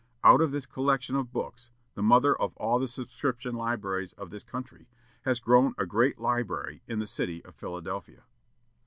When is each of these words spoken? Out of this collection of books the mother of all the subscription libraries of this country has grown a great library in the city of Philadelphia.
Out 0.23 0.41
of 0.41 0.49
this 0.49 0.65
collection 0.65 1.15
of 1.15 1.31
books 1.31 1.69
the 1.93 2.01
mother 2.01 2.35
of 2.35 2.57
all 2.57 2.79
the 2.79 2.87
subscription 2.87 3.53
libraries 3.53 4.13
of 4.13 4.31
this 4.31 4.41
country 4.41 4.87
has 5.25 5.39
grown 5.39 5.75
a 5.77 5.85
great 5.85 6.17
library 6.17 6.81
in 6.87 6.97
the 6.97 7.05
city 7.05 7.45
of 7.45 7.53
Philadelphia. 7.53 8.23